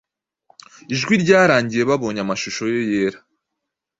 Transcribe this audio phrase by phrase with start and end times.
[0.93, 3.19] Ijwi ryarangiye, babonye amashusho ye yera